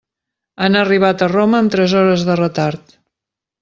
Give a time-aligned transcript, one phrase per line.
[0.67, 3.01] Han arribat a Roma amb tres hores de retard.